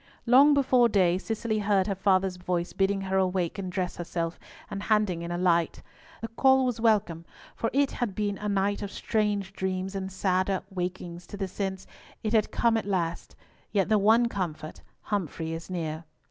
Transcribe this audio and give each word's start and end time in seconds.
Long 0.25 0.55
before 0.55 0.89
day 0.89 1.19
Cicely 1.19 1.59
heard 1.59 1.85
her 1.85 1.93
father's 1.93 2.37
voice 2.37 2.73
bidding 2.73 3.01
her 3.01 3.19
awake 3.19 3.59
and 3.59 3.71
dress 3.71 3.97
herself, 3.97 4.39
and 4.67 4.81
handing 4.81 5.21
in 5.21 5.29
a 5.31 5.37
light. 5.37 5.83
The 6.21 6.27
call 6.29 6.65
was 6.65 6.81
welcome, 6.81 7.23
for 7.55 7.69
it 7.71 7.91
had 7.91 8.15
been 8.15 8.39
a 8.39 8.49
night 8.49 8.81
of 8.81 8.89
strange 8.91 9.53
dreams 9.53 9.93
and 9.93 10.11
sadder 10.11 10.63
wakenings 10.73 11.27
to 11.27 11.37
the 11.37 11.47
sense 11.47 11.85
"it 12.23 12.33
had 12.33 12.49
come 12.51 12.77
at 12.77 12.87
last"—yet 12.87 13.89
the 13.89 13.99
one 13.99 14.27
comfort, 14.27 14.81
"Humfrey 15.03 15.53
is 15.53 15.69
near." 15.69 16.03